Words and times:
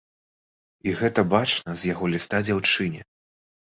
І 0.87 0.95
гэта 1.03 1.25
бачна 1.35 1.79
з 1.85 1.93
яго 1.95 2.05
ліста 2.17 2.45
дзяўчыне. 2.51 3.01